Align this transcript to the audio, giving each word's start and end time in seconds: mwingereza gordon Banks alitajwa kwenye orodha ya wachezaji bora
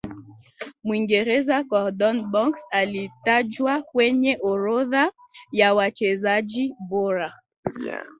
mwingereza 0.83 1.63
gordon 1.63 2.21
Banks 2.31 2.63
alitajwa 2.71 3.81
kwenye 3.81 4.37
orodha 4.41 5.11
ya 5.51 5.73
wachezaji 5.73 6.73
bora 6.89 7.33